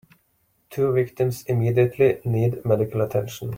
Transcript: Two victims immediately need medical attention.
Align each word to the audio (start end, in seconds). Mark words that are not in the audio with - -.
Two 0.71 0.91
victims 0.93 1.43
immediately 1.43 2.21
need 2.25 2.65
medical 2.65 3.01
attention. 3.01 3.49